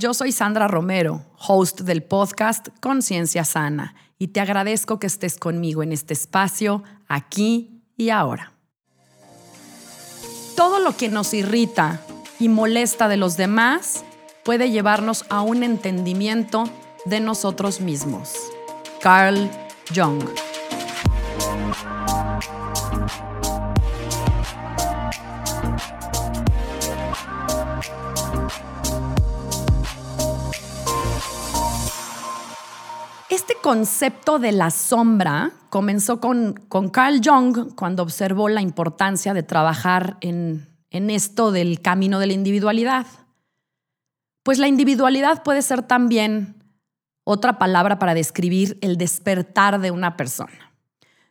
[0.00, 5.82] yo soy Sandra Romero, host del podcast Conciencia Sana, y te agradezco que estés conmigo
[5.82, 8.54] en este espacio, aquí y ahora.
[10.56, 12.00] Todo lo que nos irrita
[12.38, 14.02] y molesta de los demás
[14.42, 16.64] puede llevarnos a un entendimiento
[17.04, 18.32] de nosotros mismos.
[19.02, 19.50] Carl
[19.94, 20.24] Jung.
[33.70, 36.54] Concepto de la sombra comenzó con,
[36.92, 42.32] Carl Jung cuando observó la importancia de trabajar en, en esto del camino de la
[42.32, 43.06] individualidad.
[44.42, 46.64] Pues la individualidad puede ser también
[47.22, 50.72] otra palabra para describir el despertar de una persona.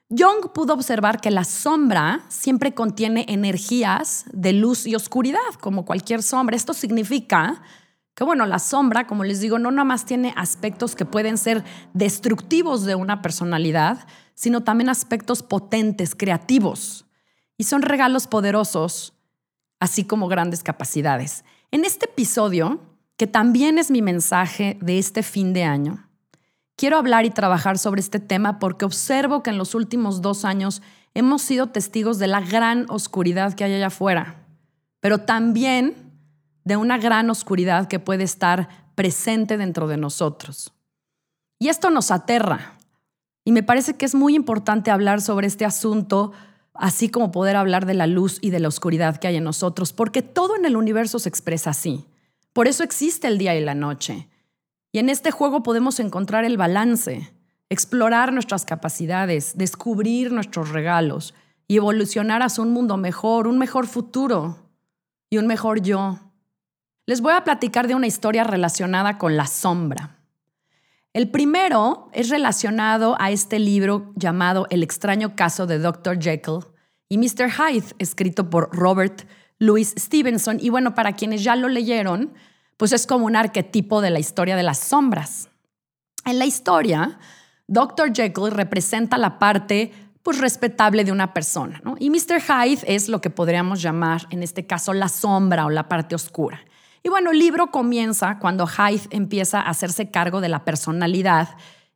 [0.10, 6.23] Jung pudo observar que la sombra siempre contiene energías de luz y oscuridad, como cualquier
[6.23, 6.56] sombra.
[6.56, 7.62] Esto significa
[8.16, 11.64] que bueno, la sombra, como les digo, no nada más tiene aspectos que pueden ser
[11.94, 17.06] destructivos de una personalidad, sino también aspectos potentes, creativos.
[17.58, 19.14] Y son regalos poderosos,
[19.80, 21.44] así como grandes capacidades.
[21.72, 22.82] En este episodio,
[23.18, 26.10] que también es mi mensaje de este fin de año,
[26.76, 30.82] quiero hablar y trabajar sobre este tema porque observo que en los últimos dos años
[31.14, 34.46] hemos sido testigos de la gran oscuridad que hay allá afuera,
[35.02, 36.09] pero también
[36.70, 40.72] de una gran oscuridad que puede estar presente dentro de nosotros.
[41.58, 42.78] Y esto nos aterra.
[43.44, 46.31] Y me parece que es muy importante hablar sobre este asunto,
[46.76, 49.94] así como poder hablar de la luz y de la oscuridad que hay en nosotros,
[49.94, 52.05] porque todo en el universo se expresa así.
[52.54, 54.30] Por eso existe el día y la noche.
[54.92, 57.33] Y en este juego podemos encontrar el balance,
[57.70, 61.33] explorar nuestras capacidades, descubrir nuestros regalos
[61.67, 64.70] y evolucionar hacia un mundo mejor, un mejor futuro
[65.32, 66.29] y un mejor yo.
[67.09, 70.20] Les voy a platicar de una historia relacionada con la sombra.
[71.11, 76.21] El primero es relacionado a este libro llamado El extraño caso de Dr.
[76.21, 76.67] Jekyll
[77.08, 77.49] y Mr.
[77.49, 79.27] Hyde, escrito por Robert
[79.58, 80.59] Louis Stevenson.
[80.61, 82.31] Y bueno, para quienes ya lo leyeron,
[82.77, 85.49] pues es como un arquetipo de la historia de las sombras.
[86.26, 87.17] En la historia,
[87.65, 88.14] Dr.
[88.14, 92.39] Jekyll representa la parte pues respetable de una persona, Y Mr.
[92.39, 96.59] Hyde es lo que podríamos llamar en este caso la sombra o la parte oscura.
[97.04, 101.49] Y bueno, el libro comienza cuando Hyde empieza a hacerse cargo de la personalidad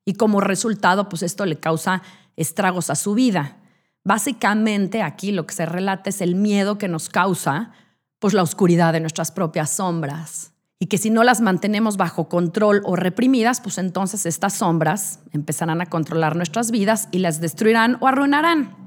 [0.05, 2.01] y como resultado, pues esto le causa
[2.35, 3.57] estragos a su vida.
[4.03, 7.71] Básicamente aquí lo que se relata es el miedo que nos causa
[8.19, 10.53] pues la oscuridad de nuestras propias sombras
[10.83, 15.79] y que si no las mantenemos bajo control o reprimidas, pues entonces estas sombras empezarán
[15.79, 18.82] a controlar nuestras vidas y las destruirán o arruinarán.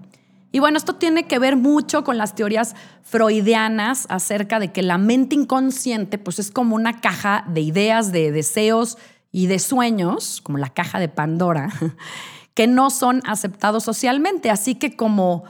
[0.57, 4.97] Y bueno, esto tiene que ver mucho con las teorías freudianas acerca de que la
[4.97, 8.97] mente inconsciente pues es como una caja de ideas, de deseos
[9.31, 11.71] y de sueños, como la caja de Pandora,
[12.55, 14.49] que no son aceptados socialmente.
[14.49, 15.45] Así que como,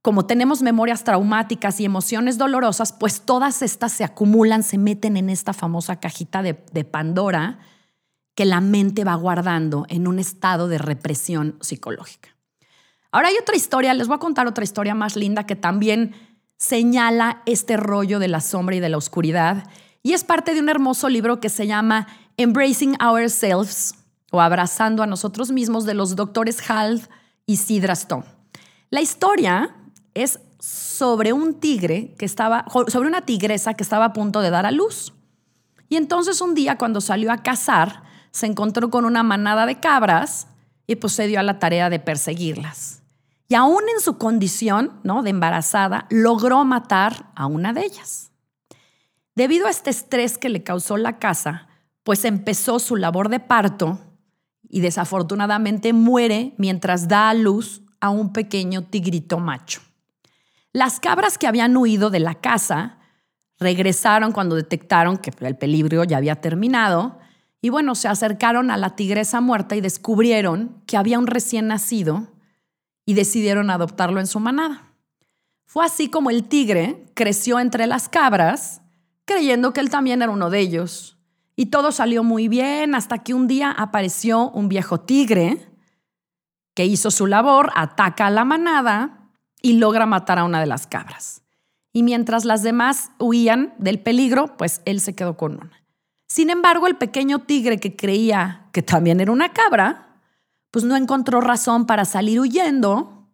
[0.00, 5.28] como tenemos memorias traumáticas y emociones dolorosas, pues todas estas se acumulan, se meten en
[5.28, 7.58] esta famosa cajita de, de Pandora
[8.36, 12.31] que la mente va guardando en un estado de represión psicológica.
[13.12, 16.14] Ahora hay otra historia, les voy a contar otra historia más linda que también
[16.56, 19.68] señala este rollo de la sombra y de la oscuridad.
[20.02, 22.06] Y es parte de un hermoso libro que se llama
[22.38, 23.94] Embracing Ourselves
[24.30, 27.06] o Abrazando a nosotros mismos de los doctores Hal
[27.44, 28.24] y Sidra Stone.
[28.88, 29.76] La historia
[30.14, 34.64] es sobre un tigre que estaba, sobre una tigresa que estaba a punto de dar
[34.64, 35.12] a luz.
[35.90, 40.46] Y entonces un día cuando salió a cazar, se encontró con una manada de cabras
[40.86, 43.01] y pues se dio a la tarea de perseguirlas
[43.52, 45.22] y aún en su condición ¿no?
[45.22, 48.32] de embarazada, logró matar a una de ellas.
[49.34, 51.68] Debido a este estrés que le causó la casa,
[52.02, 53.98] pues empezó su labor de parto
[54.70, 59.82] y desafortunadamente muere mientras da a luz a un pequeño tigrito macho.
[60.72, 63.00] Las cabras que habían huido de la casa
[63.60, 67.18] regresaron cuando detectaron que el peligro ya había terminado
[67.60, 72.31] y bueno, se acercaron a la tigresa muerta y descubrieron que había un recién nacido
[73.04, 74.92] y decidieron adoptarlo en su manada.
[75.66, 78.82] Fue así como el tigre creció entre las cabras,
[79.24, 81.16] creyendo que él también era uno de ellos.
[81.56, 85.68] Y todo salió muy bien hasta que un día apareció un viejo tigre
[86.74, 90.86] que hizo su labor, ataca a la manada y logra matar a una de las
[90.86, 91.42] cabras.
[91.92, 95.84] Y mientras las demás huían del peligro, pues él se quedó con una.
[96.26, 100.11] Sin embargo, el pequeño tigre que creía que también era una cabra,
[100.72, 103.28] pues no encontró razón para salir huyendo.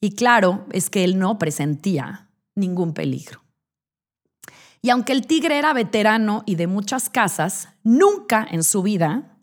[0.00, 3.42] Y claro, es que él no presentía ningún peligro.
[4.80, 9.36] Y aunque el tigre era veterano y de muchas casas, nunca en su vida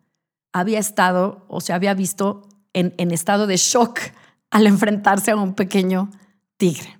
[0.54, 4.00] había estado o se había visto en, en estado de shock
[4.50, 6.10] al enfrentarse a un pequeño
[6.56, 6.98] tigre.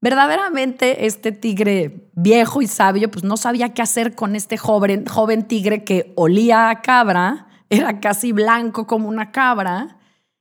[0.00, 5.46] Verdaderamente este tigre viejo y sabio pues no sabía qué hacer con este joven, joven
[5.46, 9.96] tigre que olía a cabra, era casi blanco como una cabra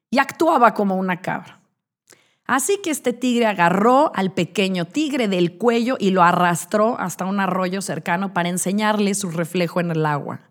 [0.09, 1.59] y actuaba como una cabra.
[2.45, 7.39] Así que este tigre agarró al pequeño tigre del cuello y lo arrastró hasta un
[7.39, 10.41] arroyo cercano para enseñarle su reflejo en el agua.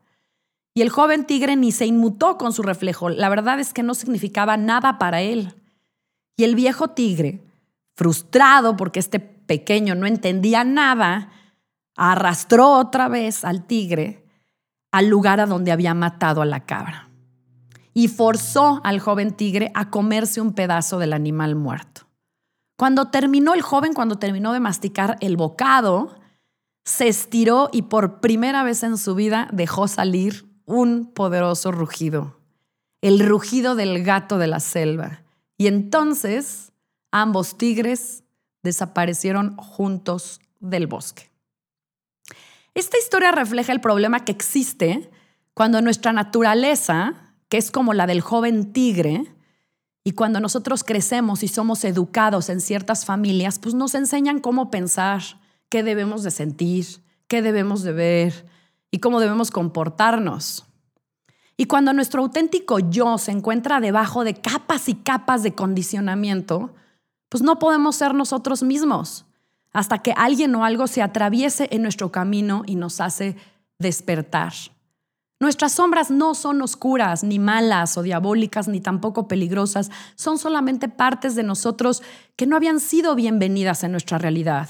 [0.74, 3.94] Y el joven tigre ni se inmutó con su reflejo, la verdad es que no
[3.94, 5.56] significaba nada para él.
[6.36, 7.42] Y el viejo tigre,
[7.96, 11.32] frustrado porque este pequeño no entendía nada,
[11.96, 14.27] arrastró otra vez al tigre
[14.92, 17.08] al lugar a donde había matado a la cabra
[17.94, 22.02] y forzó al joven tigre a comerse un pedazo del animal muerto.
[22.76, 26.14] Cuando terminó el joven, cuando terminó de masticar el bocado,
[26.84, 32.38] se estiró y por primera vez en su vida dejó salir un poderoso rugido,
[33.02, 35.22] el rugido del gato de la selva.
[35.56, 36.68] Y entonces
[37.10, 38.24] Ambos tigres
[38.62, 41.30] desaparecieron juntos del bosque.
[42.74, 45.10] Esta historia refleja el problema que existe
[45.54, 49.24] cuando nuestra naturaleza, que es como la del joven tigre,
[50.04, 55.22] y cuando nosotros crecemos y somos educados en ciertas familias, pues nos enseñan cómo pensar,
[55.68, 56.86] qué debemos de sentir,
[57.26, 58.46] qué debemos de ver
[58.90, 60.64] y cómo debemos comportarnos.
[61.58, 66.74] Y cuando nuestro auténtico yo se encuentra debajo de capas y capas de condicionamiento,
[67.28, 69.26] pues no podemos ser nosotros mismos
[69.78, 73.36] hasta que alguien o algo se atraviese en nuestro camino y nos hace
[73.78, 74.52] despertar.
[75.38, 81.36] Nuestras sombras no son oscuras, ni malas o diabólicas, ni tampoco peligrosas, son solamente partes
[81.36, 82.02] de nosotros
[82.34, 84.68] que no habían sido bienvenidas en nuestra realidad,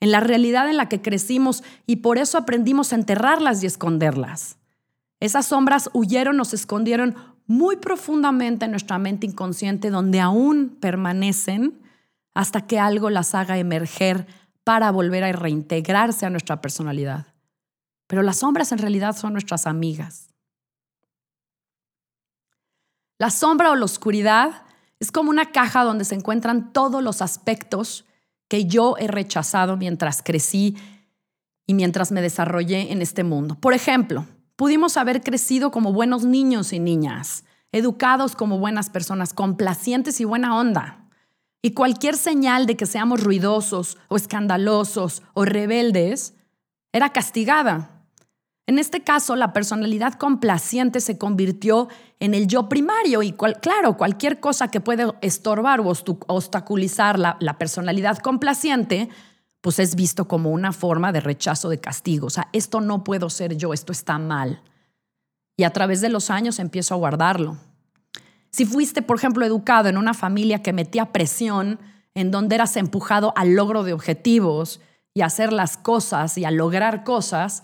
[0.00, 4.56] en la realidad en la que crecimos y por eso aprendimos a enterrarlas y esconderlas.
[5.20, 7.14] Esas sombras huyeron o se escondieron
[7.46, 11.79] muy profundamente en nuestra mente inconsciente donde aún permanecen
[12.40, 14.26] hasta que algo las haga emerger
[14.64, 17.26] para volver a reintegrarse a nuestra personalidad.
[18.06, 20.28] Pero las sombras en realidad son nuestras amigas.
[23.18, 24.62] La sombra o la oscuridad
[24.98, 28.04] es como una caja donde se encuentran todos los aspectos
[28.48, 30.76] que yo he rechazado mientras crecí
[31.66, 33.56] y mientras me desarrollé en este mundo.
[33.56, 34.26] Por ejemplo,
[34.60, 40.54] Pudimos haber crecido como buenos niños y niñas, educados como buenas personas, complacientes y buena
[40.54, 40.99] onda.
[41.62, 46.34] Y cualquier señal de que seamos ruidosos o escandalosos o rebeldes
[46.92, 47.90] era castigada.
[48.66, 51.88] En este caso, la personalidad complaciente se convirtió
[52.20, 55.92] en el yo primario y claro, cualquier cosa que puede estorbar o
[56.28, 59.08] obstaculizar la, la personalidad complaciente
[59.60, 62.28] pues es visto como una forma de rechazo de castigo.
[62.28, 64.62] O sea, esto no puedo ser yo, esto está mal.
[65.56, 67.58] Y a través de los años empiezo a guardarlo.
[68.50, 71.78] Si fuiste, por ejemplo, educado en una familia que metía presión,
[72.14, 74.80] en donde eras empujado al logro de objetivos
[75.14, 77.62] y a hacer las cosas y a lograr cosas,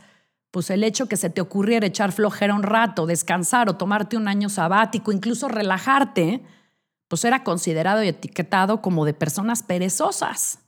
[0.50, 4.28] pues el hecho que se te ocurriera echar flojera un rato, descansar o tomarte un
[4.28, 6.43] año sabático, incluso relajarte,
[7.09, 10.61] pues era considerado y etiquetado como de personas perezosas.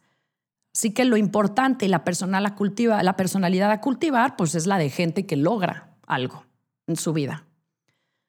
[0.75, 2.05] Así que lo importante y la,
[3.03, 6.45] la personalidad a cultivar, pues es la de gente que logra algo
[6.87, 7.48] en su vida.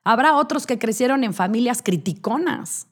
[0.03, 2.87] Habrá otros que crecieron en familias criticonas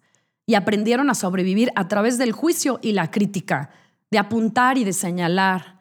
[0.46, 3.70] y aprendieron a sobrevivir a través del juicio y la crítica,
[4.10, 5.78] de apuntar y de señalar.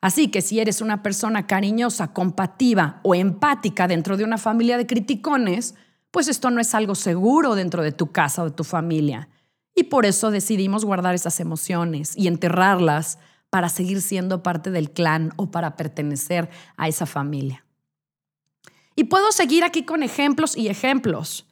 [0.00, 4.86] Así que si eres una persona cariñosa, compativa o empática dentro de una familia de
[4.86, 5.74] criticones,
[6.10, 9.28] pues esto no es algo seguro dentro de tu casa o de tu familia.
[9.74, 13.18] Y por eso decidimos guardar esas emociones y enterrarlas
[13.50, 17.63] para seguir siendo parte del clan o para pertenecer a esa familia.
[18.96, 21.46] Y puedo seguir aquí con ejemplos y ejemplos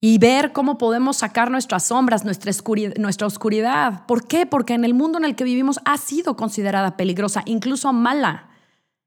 [0.00, 4.06] y ver cómo podemos sacar nuestras sombras, nuestra oscuridad.
[4.06, 4.46] ¿Por qué?
[4.46, 8.50] Porque en el mundo en el que vivimos ha sido considerada peligrosa, incluso mala.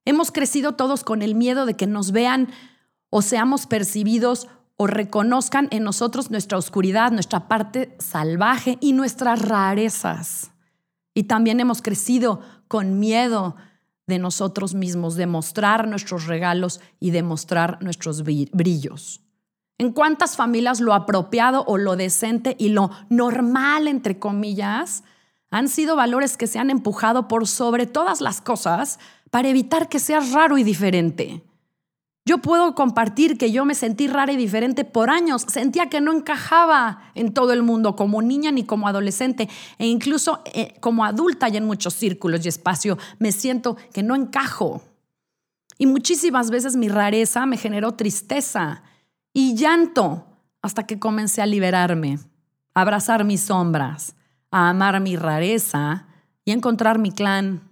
[0.06, 2.50] Hemos crecido todos con el miedo de que nos vean
[3.10, 10.52] o seamos percibidos o reconozcan en nosotros nuestra oscuridad, nuestra parte salvaje y nuestras rarezas.
[11.14, 13.56] Y también hemos crecido con miedo
[14.10, 19.22] de nosotros mismos, de mostrar nuestros regalos y de mostrar nuestros brillos.
[19.78, 25.06] ¿En cuántas familias lo apropiado o lo decente y lo normal, entre comillas,
[25.52, 29.00] han sido valores que se han empujado por sobre todas las cosas
[29.32, 31.42] para evitar que seas raro y diferente?
[32.30, 35.44] Yo puedo compartir que yo me sentí rara y diferente por años.
[35.48, 40.44] Sentía que no encajaba en todo el mundo como niña ni como adolescente e incluso
[40.54, 44.84] eh, como adulta y en muchos círculos y espacio me siento que no encajo.
[45.80, 48.84] Y muchísimas veces mi rareza me generó tristeza
[49.34, 50.28] y llanto
[50.62, 52.20] hasta que comencé a liberarme,
[52.76, 54.16] a abrazar mis sombras,
[54.52, 56.06] a amar mi rareza
[56.46, 57.69] y a encontrar mi clan.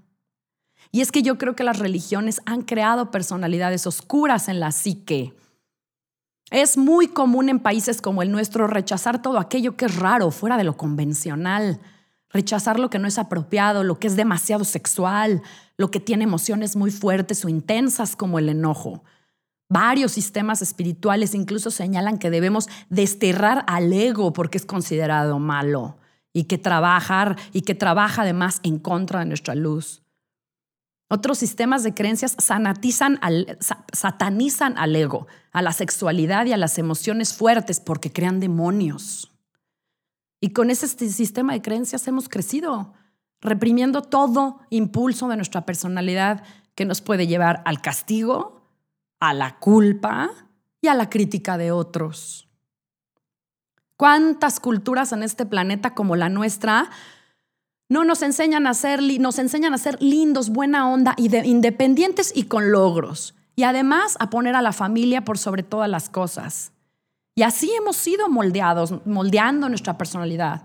[0.92, 5.34] Y es que yo creo que las religiones han creado personalidades oscuras en la psique.
[6.50, 10.58] Es muy común en países como el nuestro rechazar todo aquello que es raro, fuera
[10.58, 11.82] de lo convencional,
[12.30, 15.42] rechazar lo que no es apropiado, lo que es demasiado sexual,
[15.78, 19.04] lo que tiene emociones muy fuertes o intensas como el enojo.
[19.70, 25.98] Varios sistemas espirituales incluso señalan que debemos desterrar al ego porque es considerado malo
[26.32, 30.04] y que trabajar y que trabaja además en contra de nuestra luz.
[31.10, 33.58] Otros sistemas de creencias sanatizan al,
[33.94, 39.32] satanizan al ego, a la sexualidad y a las emociones fuertes porque crean demonios.
[40.42, 42.94] Y con ese sistema de creencias hemos crecido,
[43.40, 46.44] reprimiendo todo impulso de nuestra personalidad
[46.76, 48.62] que nos puede llevar al castigo,
[49.20, 50.30] a la culpa
[50.82, 52.50] y a la crítica de otros.
[53.96, 56.92] ¿Cuántas culturas en este planeta como la nuestra
[57.90, 62.72] no nos enseñan a ser, nos enseñan a ser lindos, buena onda, independientes y con
[62.72, 63.36] logros.
[63.56, 66.74] Y además a poner a la familia por sobre todas las cosas.
[67.36, 70.64] Y así hemos sido moldeados, moldeando nuestra personalidad.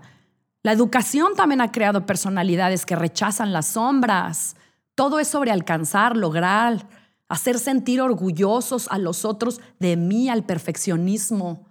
[0.63, 4.55] La educación también ha creado personalidades que rechazan las sombras.
[4.95, 6.87] Todo es sobre alcanzar, lograr,
[7.29, 11.67] hacer sentir orgullosos a los otros de mí, al perfeccionismo,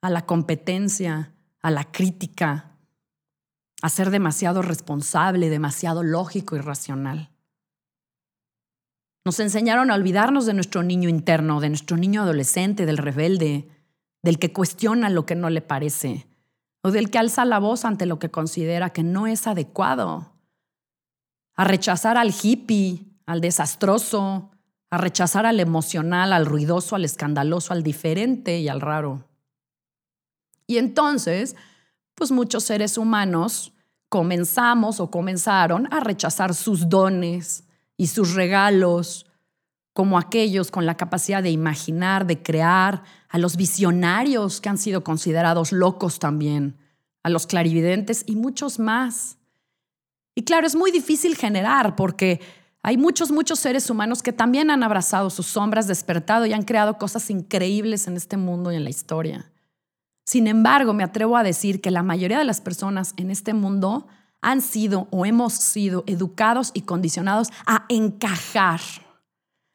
[0.00, 2.71] a la competencia, a la crítica,
[3.82, 7.30] a ser demasiado responsable, demasiado lógico y racional.
[9.24, 13.68] Nos enseñaron a olvidarnos de nuestro niño interno, de nuestro niño adolescente, del rebelde,
[14.22, 16.26] del que cuestiona lo que no le parece,
[16.82, 20.32] o del que alza la voz ante lo que considera que no es adecuado,
[21.54, 24.50] a rechazar al hippie, al desastroso,
[24.90, 29.24] a rechazar al emocional, al ruidoso, al escandaloso, al diferente y al raro.
[30.66, 31.56] Y entonces
[32.14, 33.72] pues muchos seres humanos
[34.08, 37.64] comenzamos o comenzaron a rechazar sus dones
[37.96, 39.26] y sus regalos,
[39.92, 45.04] como aquellos con la capacidad de imaginar, de crear, a los visionarios que han sido
[45.04, 46.76] considerados locos también,
[47.22, 49.38] a los clarividentes y muchos más.
[50.34, 52.40] Y claro, es muy difícil generar porque
[52.82, 56.98] hay muchos, muchos seres humanos que también han abrazado sus sombras, despertado y han creado
[56.98, 59.51] cosas increíbles en este mundo y en la historia.
[60.24, 64.06] Sin embargo, me atrevo a decir que la mayoría de las personas en este mundo
[64.40, 68.80] han sido o hemos sido educados y condicionados a encajar,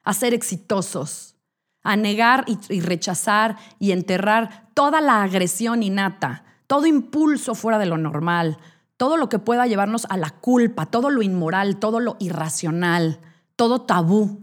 [0.04, 1.36] a ser exitosos,
[1.84, 7.98] a negar y, rechazar y enterrar toda la agresión innata, todo impulso fuera de lo
[7.98, 8.58] normal,
[8.98, 13.22] todo lo que pueda llevarnos a la culpa, todo lo inmoral, todo lo irracional,
[13.56, 14.42] todo tabú.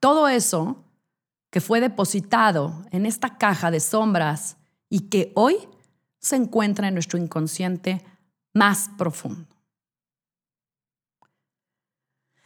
[0.00, 0.84] Todo eso
[1.50, 4.56] que fue depositado en esta caja de sombras
[4.94, 5.56] y que hoy
[6.20, 8.00] se encuentra en nuestro inconsciente
[8.52, 9.48] más profundo.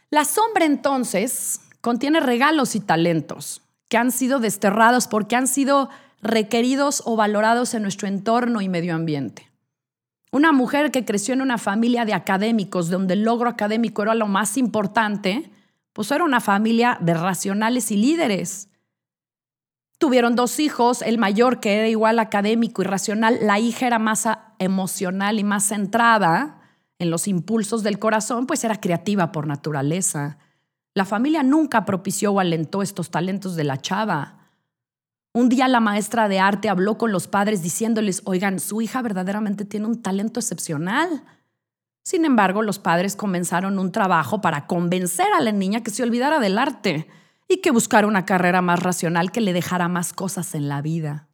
[0.09, 5.91] La sombra entonces contiene regalos y talentos que han sido desterrados porque han sido
[6.23, 9.47] requeridos o valorados en nuestro entorno y medio ambiente.
[10.31, 14.25] Una mujer que creció en una familia de académicos donde el logro académico era lo
[14.25, 15.51] más importante,
[15.93, 18.69] pues era una familia de racionales y líderes.
[19.99, 24.29] Tuvieron dos hijos, el mayor que era igual académico y racional, la hija era más
[24.57, 26.61] emocional y más centrada
[26.99, 30.37] en los impulsos del corazón, pues era creativa por naturaleza.
[30.95, 34.37] La familia nunca propició o alentó estos talentos de la chava.
[35.33, 39.65] Un día la maestra de arte habló con los padres diciéndoles, oigan, su hija verdaderamente
[39.65, 41.25] tiene un talento excepcional.
[42.05, 46.39] Sin embargo, los padres comenzaron un trabajo para convencer a la niña que se olvidara
[46.39, 47.09] del arte
[47.49, 51.27] y que buscara una carrera más racional que le dejara más cosas en la vida.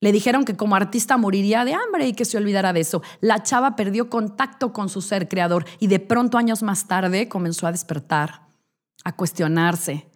[0.00, 3.02] Le dijeron que como artista moriría de hambre y que se olvidara de eso.
[3.20, 7.66] La chava perdió contacto con su ser creador y de pronto años más tarde comenzó
[7.66, 8.42] a despertar,
[9.04, 10.08] a cuestionarse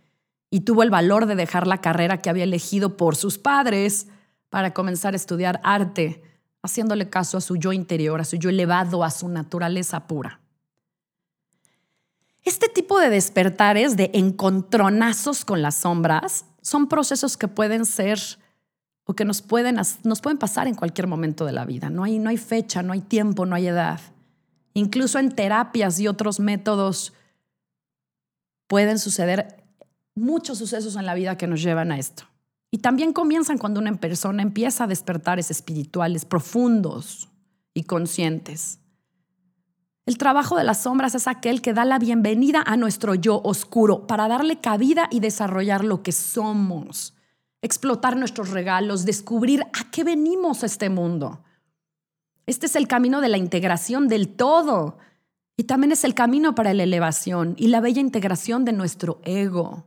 [0.51, 4.09] y tuvo el valor de dejar la carrera que había elegido por sus padres
[4.49, 6.23] para comenzar a estudiar arte,
[6.63, 10.41] haciéndole caso a su yo interior, a su yo elevado, a su naturaleza pura.
[12.44, 18.20] Este tipo de despertares, de encontronazos con las sombras, son procesos que pueden ser
[19.04, 21.90] o que nos pueden, nos pueden pasar en cualquier momento de la vida.
[21.90, 24.00] No hay, no hay fecha, no hay tiempo, no hay edad.
[24.75, 27.12] Incluso en terapias y otros métodos
[28.68, 29.64] pueden suceder
[30.14, 32.25] muchos sucesos en la vida que nos llevan a esto.
[32.70, 37.28] Y también comienzan cuando una persona empieza a despertares espirituales profundos
[37.75, 38.80] y conscientes.
[40.11, 44.09] El trabajo de las sombras es aquel que da la bienvenida a nuestro yo oscuro
[44.09, 47.14] para darle cabida y desarrollar lo que somos,
[47.62, 51.45] explotar nuestros regalos, descubrir a qué venimos a este mundo.
[52.47, 54.99] Este es el camino de la integración del todo
[55.57, 59.87] y también es el camino para la elevación y la bella integración de nuestro ego.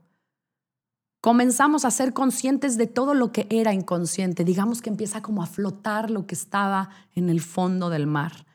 [1.20, 4.46] Comenzamos a ser conscientes de todo lo que era inconsciente.
[4.46, 8.46] Digamos que empieza como a flotar lo que estaba en el fondo del mar.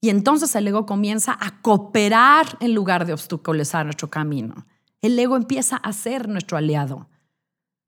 [0.00, 4.66] Y entonces el ego comienza a cooperar en lugar de obstaculizar nuestro camino.
[5.02, 7.08] El ego empieza a ser nuestro aliado.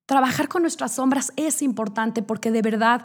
[0.06, 3.04] Trabajar con nuestras sombras es importante porque de verdad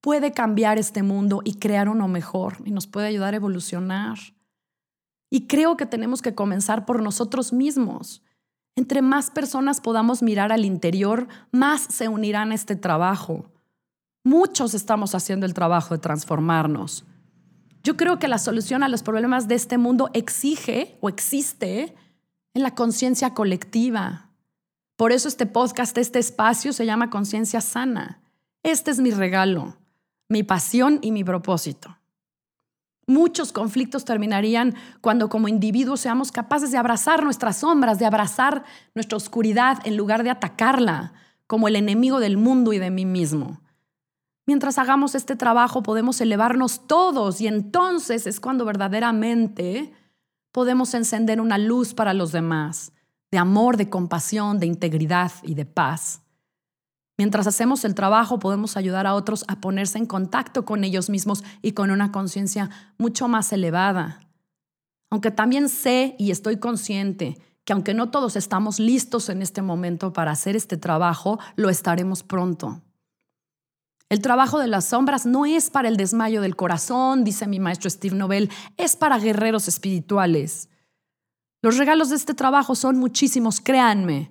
[0.00, 4.18] puede cambiar este mundo y crear uno mejor y nos puede ayudar a evolucionar.
[5.30, 8.22] Y creo que tenemos que comenzar por nosotros mismos.
[8.74, 13.44] Entre más personas podamos mirar al interior, más se unirán a este trabajo.
[14.24, 17.04] Muchos estamos haciendo el trabajo de transformarnos.
[17.82, 21.94] Yo creo que la solución a los problemas de este mundo exige o existe
[22.54, 24.28] en la conciencia colectiva.
[24.96, 28.20] Por eso este podcast, este espacio se llama Conciencia Sana.
[28.62, 29.78] Este es mi regalo,
[30.28, 31.96] mi pasión y mi propósito.
[33.06, 39.16] Muchos conflictos terminarían cuando como individuos seamos capaces de abrazar nuestras sombras, de abrazar nuestra
[39.16, 41.14] oscuridad en lugar de atacarla
[41.46, 43.60] como el enemigo del mundo y de mí mismo.
[44.46, 49.92] Mientras hagamos este trabajo podemos elevarnos todos y entonces es cuando verdaderamente
[50.52, 52.92] podemos encender una luz para los demás,
[53.30, 56.22] de amor, de compasión, de integridad y de paz.
[57.16, 61.44] Mientras hacemos el trabajo podemos ayudar a otros a ponerse en contacto con ellos mismos
[61.60, 64.20] y con una conciencia mucho más elevada.
[65.10, 70.12] Aunque también sé y estoy consciente que aunque no todos estamos listos en este momento
[70.12, 72.80] para hacer este trabajo, lo estaremos pronto.
[74.10, 77.88] El trabajo de las sombras no es para el desmayo del corazón, dice mi maestro
[77.88, 80.68] Steve Nobel, es para guerreros espirituales.
[81.62, 84.30] Los regalos de este trabajo son muchísimos, créanme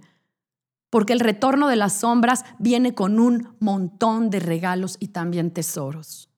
[0.90, 6.30] porque el retorno de las sombras viene con un montón de regalos y también tesoros.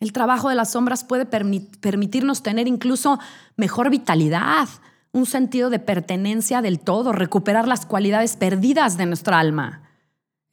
[0.00, 3.18] El trabajo de las sombras puede permitirnos tener incluso
[3.56, 4.68] mejor vitalidad,
[5.12, 9.83] un sentido de pertenencia del todo, recuperar las cualidades perdidas de nuestra alma.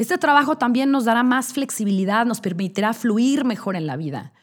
[0.01, 4.33] Este trabajo también nos dará más flexibilidad, nos permitirá fluir mejor en la vida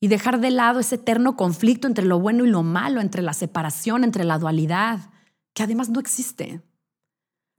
[0.00, 3.32] y dejar de lado ese eterno conflicto entre lo bueno y lo malo, entre la
[3.32, 5.10] separación, entre la dualidad,
[5.54, 6.60] que además no existe.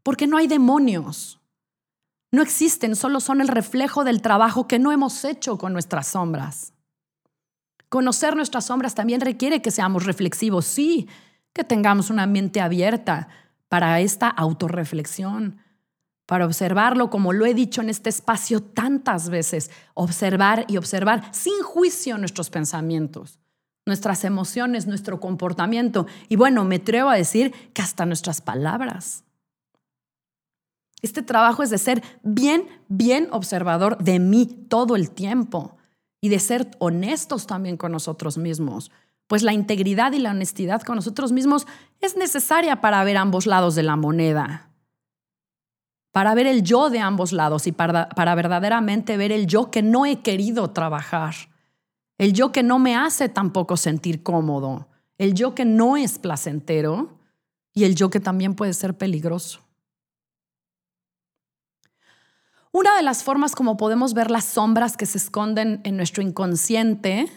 [0.04, 1.40] Porque no hay demonios.
[2.34, 6.74] No existen, solo son el reflejo del trabajo que no hemos hecho con nuestras sombras.
[7.88, 11.08] Conocer nuestras sombras también requiere que seamos reflexivos, sí,
[11.54, 13.30] que tengamos una mente abierta
[13.70, 15.62] para esta autorreflexión,
[16.28, 21.60] para observarlo, como lo he dicho en este espacio tantas veces, observar y observar sin
[21.64, 23.40] juicio nuestros pensamientos,
[23.86, 29.24] nuestras emociones, nuestro comportamiento y bueno, me atrevo a decir que hasta nuestras palabras.
[31.02, 35.78] Este trabajo es de ser bien, bien observador de mí todo el tiempo
[36.20, 38.92] y de ser honestos también con nosotros mismos,
[39.28, 41.68] pues la integridad y la honestidad con nosotros mismos
[42.02, 44.67] es necesaria para ver ambos lados de la moneda,
[46.18, 50.04] para ver el yo de ambos lados y para, verdaderamente ver el yo que no
[50.08, 51.36] he querido trabajar,
[52.18, 54.88] el yo que no me hace tampoco sentir cómodo,
[55.20, 57.20] el yo que no es placentero
[57.72, 59.60] y el yo que también puede ser peligroso.
[62.72, 67.32] Una de las formas como podemos ver las sombras que se esconden en nuestro inconsciente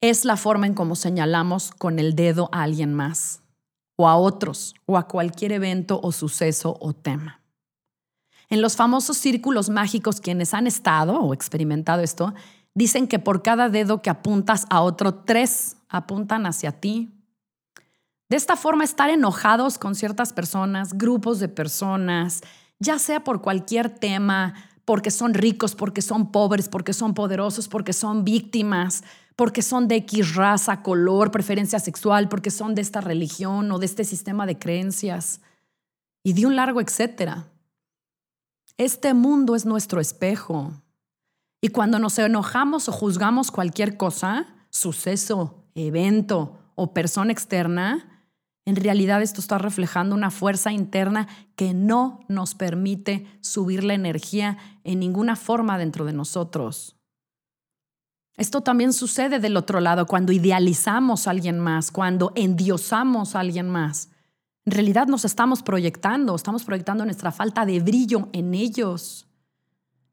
[0.00, 3.42] es la forma en cómo señalamos con el dedo a alguien más,
[3.96, 7.40] o a otros, o a cualquier evento o suceso o tema.
[8.48, 12.32] En los famosos círculos mágicos, quienes han estado o experimentado esto,
[12.74, 17.10] dicen que por cada dedo que apuntas a otro, tres apuntan hacia ti.
[18.28, 22.42] De esta forma, estar enojados con ciertas personas, grupos de personas,
[22.78, 24.54] ya sea por cualquier tema,
[24.84, 29.02] porque son ricos, porque son pobres, porque son poderosos, porque son víctimas,
[29.36, 33.86] porque son de X raza, color, preferencia sexual, porque son de esta religión o de
[33.86, 35.42] este sistema de creencias
[36.24, 37.46] y de un largo etcétera.
[38.78, 40.72] Este mundo es nuestro espejo.
[41.60, 48.26] Y cuando nos enojamos o juzgamos cualquier cosa, suceso, evento o persona externa,
[48.66, 54.58] en realidad esto está reflejando una fuerza interna que no nos permite subir la energía
[54.84, 56.95] en ninguna forma dentro de nosotros.
[58.36, 63.68] Esto también sucede del otro lado cuando idealizamos a alguien más, cuando endiosamos a alguien
[63.68, 64.10] más.
[64.66, 69.26] En realidad nos estamos proyectando, estamos proyectando nuestra falta de brillo en ellos.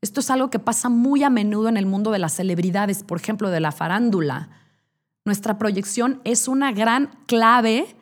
[0.01, 3.19] Esto es algo que pasa muy a menudo en el mundo de las celebridades, por
[3.19, 4.49] ejemplo, de la farándula.
[5.25, 7.95] Nuestra proyección es una gran clave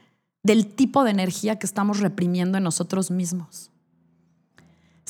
[0.44, 3.72] del tipo de energía que estamos reprimiendo en nosotros mismos.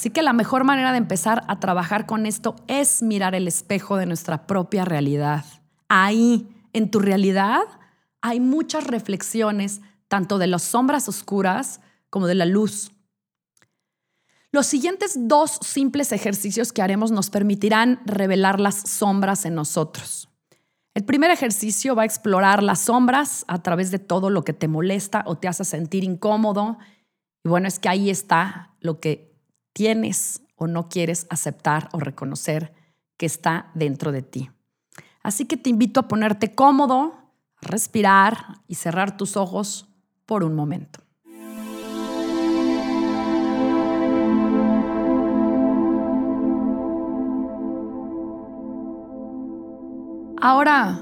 [0.01, 3.97] Así que la mejor manera de empezar a trabajar con esto es mirar el espejo
[3.97, 5.45] de nuestra propia realidad.
[5.89, 7.61] Ahí, en tu realidad,
[8.19, 12.93] hay muchas reflexiones tanto de las sombras oscuras como de la luz.
[14.51, 20.29] Los siguientes dos simples ejercicios que haremos nos permitirán revelar las sombras en nosotros.
[20.95, 24.67] El primer ejercicio va a explorar las sombras a través de todo lo que te
[24.67, 26.79] molesta o te hace sentir incómodo.
[27.43, 29.30] Y bueno, es que ahí está lo que
[29.73, 32.73] tienes o no quieres aceptar o reconocer
[33.17, 34.49] que está dentro de ti.
[35.23, 37.13] Así que te invito a ponerte cómodo,
[37.61, 39.87] respirar y cerrar tus ojos
[40.25, 41.01] por un momento.
[50.43, 50.99] Ahora,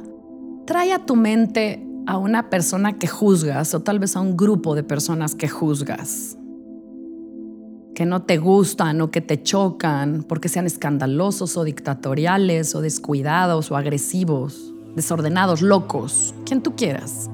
[0.66, 4.76] trae a tu mente a una persona que juzgas o tal vez a un grupo
[4.76, 6.39] de personas que juzgas,
[8.00, 13.72] que no te gustan o que te chocan porque sean escandalosos o dictatoriales o descuidados
[13.72, 17.30] o agresivos, desordenados, locos, quien tú quieras,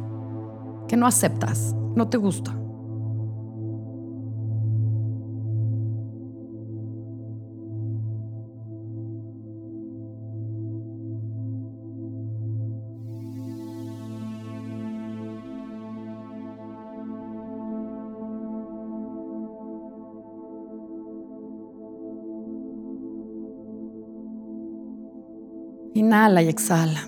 [0.88, 2.64] que no aceptas no te gusta.
[25.95, 27.08] Inhala y exhala.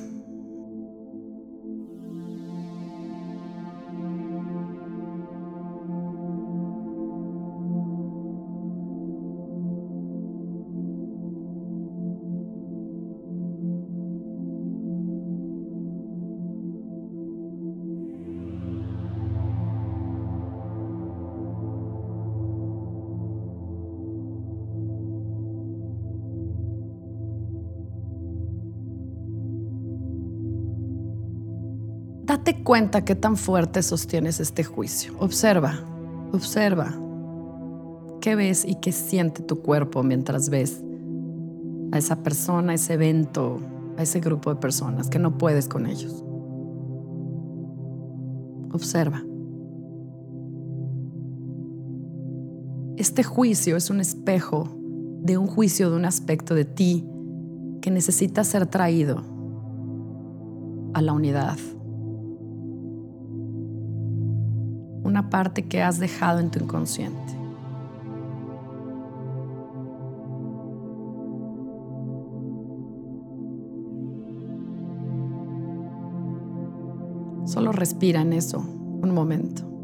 [32.37, 35.11] Date cuenta qué tan fuerte sostienes este juicio.
[35.17, 35.73] Observa,
[36.31, 36.93] observa.
[38.21, 40.83] ¿Qué ves y qué siente tu cuerpo mientras ves
[41.91, 43.59] a esa persona, a ese evento,
[43.97, 46.23] a ese grupo de personas que no puedes con ellos?
[48.71, 49.23] Observa.
[52.97, 54.69] Este juicio es un espejo
[55.23, 57.03] de un juicio de un aspecto de ti
[57.81, 59.23] que necesita ser traído
[60.93, 61.57] a la unidad
[65.07, 67.33] una parte que has dejado en tu inconsciente.
[77.45, 79.76] Solo respira en eso un momento.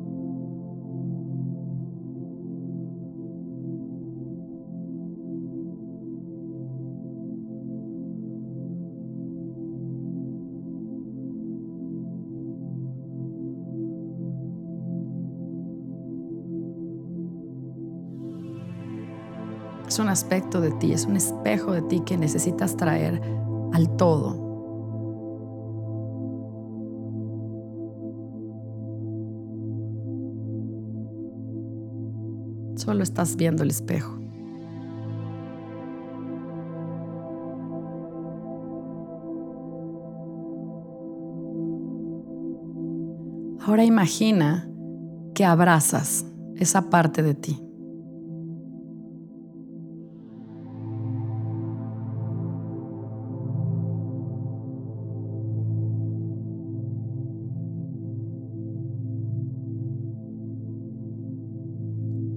[19.94, 23.22] Es un aspecto de ti, es un espejo de ti que necesitas traer
[23.74, 24.32] al todo.
[32.76, 34.18] Solo estás viendo el espejo.
[43.64, 44.68] Ahora imagina
[45.36, 46.26] que abrazas
[46.56, 47.63] esa parte de ti.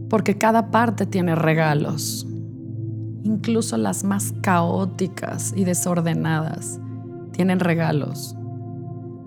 [0.09, 2.27] Porque cada parte tiene regalos,
[3.23, 6.81] incluso las más caóticas y desordenadas
[7.33, 8.35] tienen regalos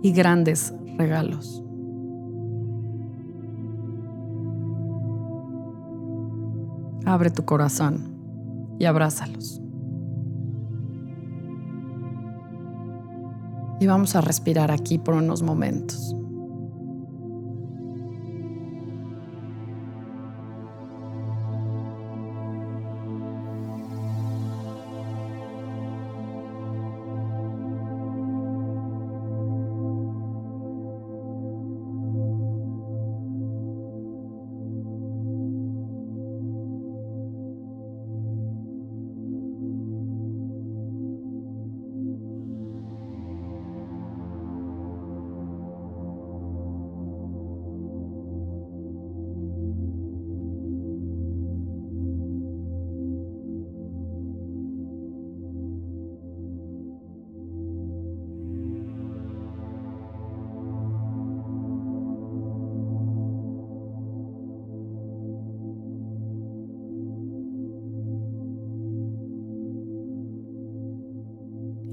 [0.02, 1.64] y grandes regalos.
[7.06, 8.16] Abre tu corazón
[8.80, 9.62] y abrázalos.
[13.80, 16.16] Y vamos a respirar aquí por unos momentos.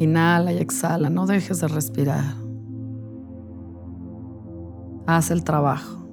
[0.06, 2.36] Inhala y exhala, no dejes de respirar.
[5.04, 6.05] Haz el trabajo.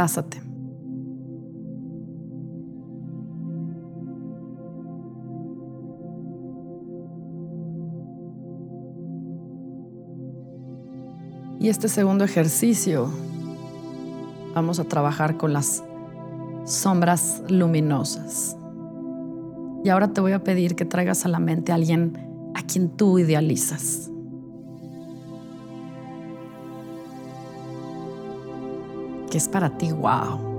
[0.00, 0.40] Abrázate.
[11.58, 13.10] Y este segundo ejercicio
[14.54, 15.84] vamos a trabajar con las
[16.64, 18.56] sombras luminosas.
[19.84, 22.16] Y ahora te voy a pedir que traigas a la mente a alguien
[22.54, 24.10] a quien tú idealizas.
[29.30, 30.50] Que es para ti wow.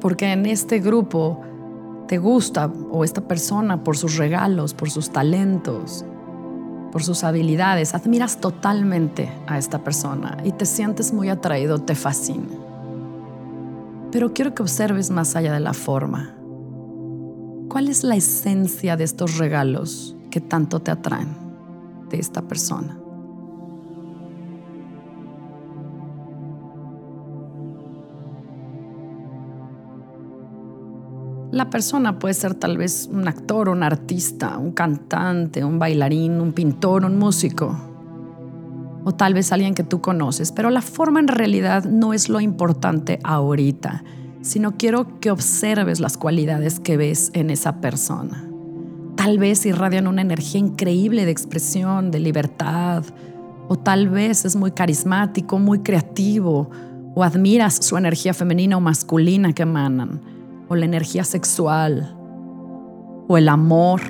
[0.00, 1.40] Porque en este grupo
[2.08, 6.04] te gusta o esta persona por sus regalos, por sus talentos,
[6.92, 12.48] por sus habilidades, admiras totalmente a esta persona y te sientes muy atraído, te fascina.
[14.10, 16.34] Pero quiero que observes más allá de la forma.
[17.68, 21.36] ¿Cuál es la esencia de estos regalos que tanto te atraen
[22.08, 22.99] de esta persona?
[31.52, 36.52] La persona puede ser tal vez un actor, un artista, un cantante, un bailarín, un
[36.52, 37.76] pintor, un músico,
[39.02, 42.38] o tal vez alguien que tú conoces, pero la forma en realidad no es lo
[42.38, 44.04] importante ahorita,
[44.42, 48.48] sino quiero que observes las cualidades que ves en esa persona.
[49.16, 53.02] Tal vez irradian una energía increíble de expresión, de libertad,
[53.66, 56.70] o tal vez es muy carismático, muy creativo,
[57.16, 60.29] o admiras su energía femenina o masculina que emanan
[60.70, 62.16] o la energía sexual
[63.28, 64.00] o el amor.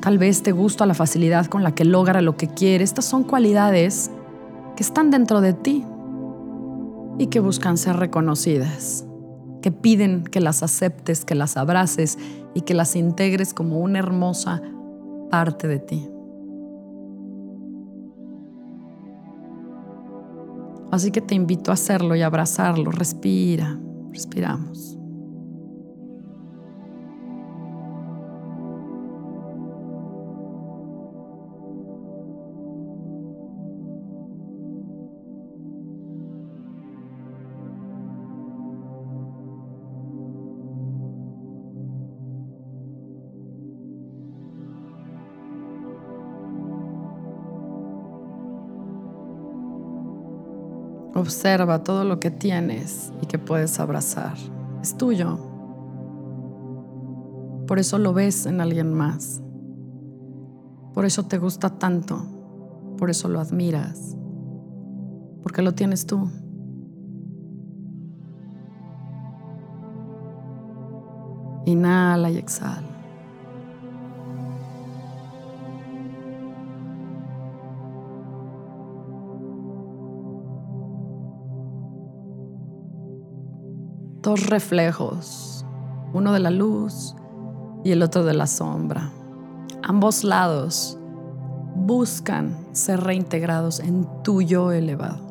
[0.00, 2.84] Tal vez te gusta la facilidad con la que logra lo que quiere.
[2.84, 4.12] Estas son cualidades
[4.76, 5.84] que están dentro de ti
[7.18, 9.04] y que buscan ser reconocidas,
[9.62, 12.18] que piden que las aceptes, que las abraces
[12.54, 14.62] y que las integres como una hermosa
[15.28, 16.08] parte de ti.
[20.92, 22.92] Así que te invito a hacerlo y abrazarlo.
[22.92, 23.76] Respira,
[24.12, 24.95] respiramos.
[51.16, 54.34] Observa todo lo que tienes y que puedes abrazar.
[54.82, 55.38] Es tuyo.
[57.66, 59.40] Por eso lo ves en alguien más.
[60.92, 62.22] Por eso te gusta tanto.
[62.98, 64.14] Por eso lo admiras.
[65.42, 66.30] Porque lo tienes tú.
[71.64, 72.95] Inhala y exhala.
[84.26, 85.64] Dos reflejos,
[86.12, 87.14] uno de la luz
[87.84, 89.12] y el otro de la sombra.
[89.84, 90.98] Ambos lados
[91.76, 95.25] buscan ser reintegrados en tu yo elevado.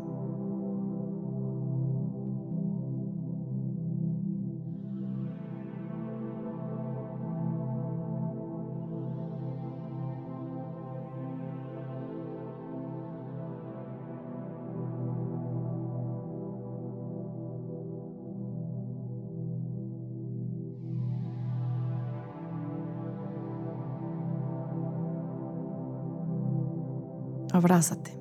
[27.55, 28.11] Abrázate.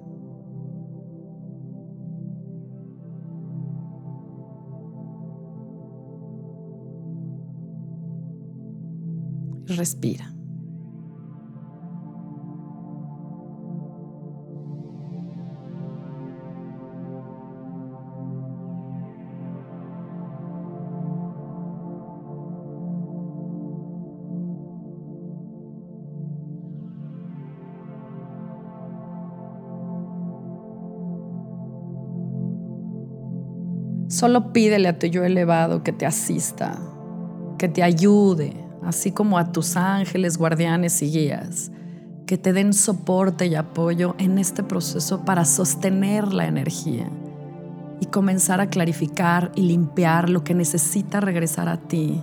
[9.67, 10.44] Respira.
[34.09, 36.79] Solo pídele a tu yo elevado que te asista,
[37.59, 41.71] que te ayude, así como a tus ángeles, guardianes y guías,
[42.27, 47.09] que te den soporte y apoyo en este proceso para sostener la energía
[48.01, 52.23] y comenzar a clarificar y limpiar lo que necesita regresar a ti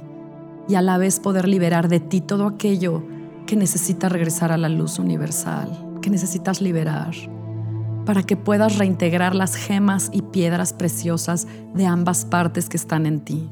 [0.67, 3.04] y a la vez poder liberar de ti todo aquello
[3.48, 7.13] que necesita regresar a la luz universal, que necesitas liberar,
[8.06, 13.22] para que puedas reintegrar las gemas y piedras preciosas de ambas partes que están en
[13.22, 13.50] ti.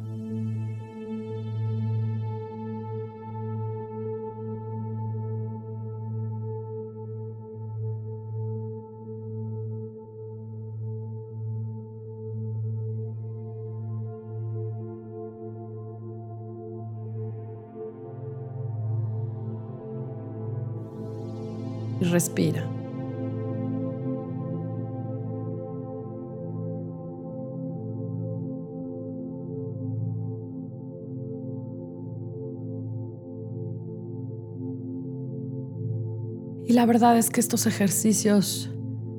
[22.10, 22.79] respira.
[36.70, 38.70] Y la verdad es que estos ejercicios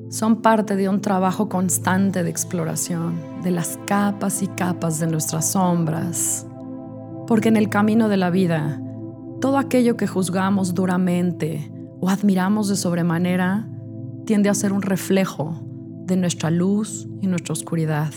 [0.08, 5.50] son parte de un trabajo constante de exploración de las capas y capas de nuestras
[5.50, 6.46] sombras.
[7.26, 8.80] Porque en el camino de la vida,
[9.40, 13.68] todo aquello que juzgamos duramente, o admiramos de sobremanera
[14.26, 15.60] tiende a ser un reflejo
[16.06, 18.12] de nuestra luz y nuestra oscuridad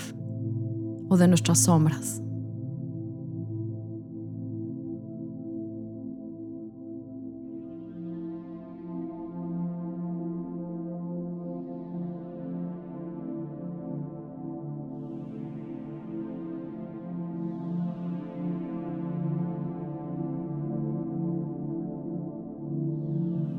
[1.10, 2.23] o de nuestras sombras.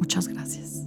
[0.00, 0.84] Muchas gracias.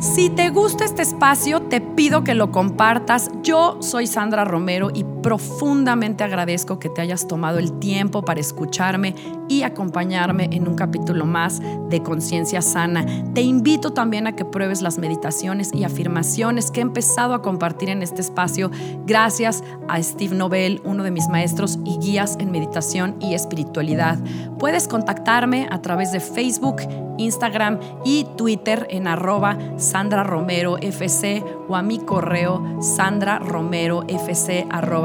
[0.00, 3.30] Si te gusta este espacio, te pido que lo compartas.
[3.44, 9.14] Yo soy Sandra Romero y profundamente agradezco que te hayas tomado el tiempo para escucharme
[9.48, 13.04] y acompañarme en un capítulo más de Conciencia Sana.
[13.34, 17.88] Te invito también a que pruebes las meditaciones y afirmaciones que he empezado a compartir
[17.88, 18.70] en este espacio
[19.06, 24.18] gracias a Steve Nobel, uno de mis maestros y guías en meditación y espiritualidad.
[24.58, 26.76] Puedes contactarme a través de Facebook,
[27.18, 32.80] Instagram y Twitter en arroba Sandra Romero FC o a mi correo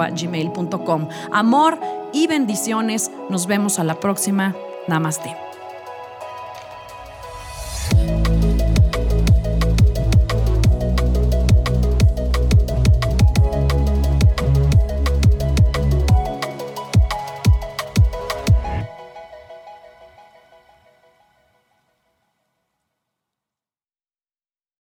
[0.09, 1.79] gmail.com Amor
[2.13, 3.11] y bendiciones.
[3.29, 4.55] Nos vemos a la próxima.
[4.87, 5.46] Namaste.